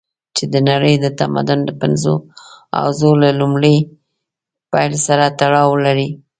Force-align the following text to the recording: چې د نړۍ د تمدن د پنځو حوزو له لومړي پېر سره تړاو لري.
چې 0.35 0.43
د 0.53 0.55
نړۍ 0.69 0.95
د 0.99 1.05
تمدن 1.19 1.59
د 1.65 1.69
پنځو 1.81 2.13
حوزو 2.77 3.11
له 3.23 3.29
لومړي 3.39 3.75
پېر 4.71 4.91
سره 5.07 5.25
تړاو 5.39 5.71
لري. 5.85 6.09